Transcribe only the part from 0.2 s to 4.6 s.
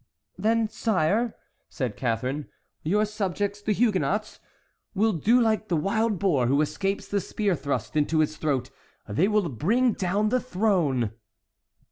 "Then, sire," said Catharine, "your subjects, the Huguenots,